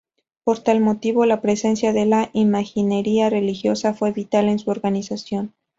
[0.43, 5.53] Por tal motivo, la presencia de la imaginería religiosa fue vital en su organización.